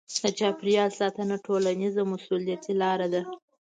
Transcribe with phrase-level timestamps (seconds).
[0.23, 3.21] د چاپیریال ساتنه ټولنیزه مسوولیتي لاره ده.